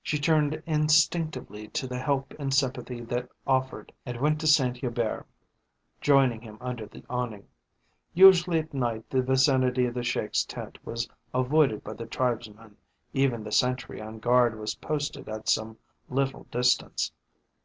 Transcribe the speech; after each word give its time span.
She 0.00 0.16
turned 0.20 0.62
instinctively 0.64 1.66
to 1.70 1.88
the 1.88 1.98
help 1.98 2.32
and 2.38 2.54
sympathy 2.54 3.00
that 3.06 3.30
offered 3.48 3.92
and 4.06 4.20
went 4.20 4.38
to 4.40 4.46
Saint 4.46 4.76
Hubert, 4.76 5.26
joining 6.00 6.40
him 6.40 6.56
under 6.60 6.86
the 6.86 7.04
awning. 7.10 7.48
Usually 8.12 8.60
at 8.60 8.72
night 8.72 9.10
the 9.10 9.22
vicinity 9.22 9.86
of 9.86 9.94
the 9.94 10.04
Sheik's 10.04 10.44
tent 10.44 10.78
was 10.86 11.08
avoided 11.34 11.82
by 11.82 11.94
the 11.94 12.06
tribesmen, 12.06 12.76
even 13.12 13.42
the 13.42 13.50
sentry 13.50 14.00
on 14.00 14.20
guard 14.20 14.56
was 14.56 14.76
posted 14.76 15.28
at 15.28 15.48
some 15.48 15.78
little 16.08 16.44
distance. 16.52 17.10